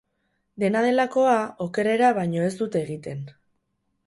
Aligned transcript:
Dena 0.63 0.81
delakoa, 0.85 1.35
okerrera 1.67 2.09
baino 2.21 2.43
ez 2.47 2.51
dut 2.63 2.79
egiten. 2.81 3.23